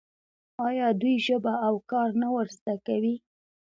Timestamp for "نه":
2.21-2.27